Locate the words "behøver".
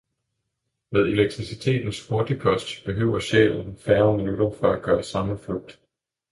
2.85-3.19